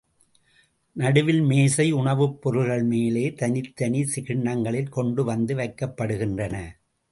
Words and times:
நடுவில் 0.95 1.41
மேஜை 1.41 1.91
உணவுப் 1.91 2.41
பொருள்கள் 2.41 2.83
மேலே 2.83 3.29
தனித்தனிக் 3.29 4.23
கிண்ணங்களில் 4.25 4.89
கொண்டு 4.89 5.23
வந்து 5.23 5.55
வைக்கப்படுகின்றன. 5.55 6.55